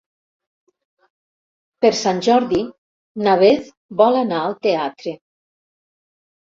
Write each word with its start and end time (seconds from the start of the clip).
Per 1.85 1.91
Sant 1.99 2.23
Jordi 2.29 2.63
na 3.27 3.39
Beth 3.45 3.71
vol 4.03 4.21
anar 4.27 4.43
al 4.49 4.61
teatre. 4.69 5.19